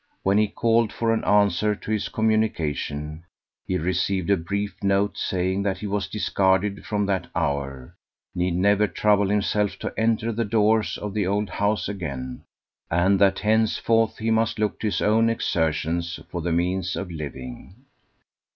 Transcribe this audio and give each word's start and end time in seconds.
When 0.23 0.39
he 0.39 0.47
called 0.47 0.91
for 0.91 1.13
an 1.13 1.23
answer 1.25 1.75
to 1.75 1.91
his 1.91 2.09
communication, 2.09 3.23
he 3.67 3.77
received 3.77 4.31
a 4.31 4.35
brief 4.35 4.81
note, 4.81 5.15
saying 5.15 5.61
that 5.61 5.77
he 5.77 5.85
was 5.85 6.07
discarded 6.07 6.83
from 6.87 7.05
that 7.05 7.27
hour, 7.35 7.95
need 8.33 8.55
never 8.55 8.87
trouble 8.87 9.29
himself 9.29 9.77
to 9.77 9.93
enter 9.95 10.31
the 10.31 10.43
doors 10.43 10.97
of 10.97 11.13
the 11.13 11.27
old 11.27 11.51
house 11.51 11.87
again, 11.87 12.41
and 12.89 13.19
that 13.21 13.37
henceforth 13.41 14.17
he 14.17 14.31
must 14.31 14.57
look 14.57 14.79
to 14.79 14.87
his 14.87 15.03
own 15.03 15.29
exertions 15.29 16.19
for 16.31 16.41
the 16.41 16.51
means 16.51 16.95
of 16.95 17.11
living. 17.11 17.75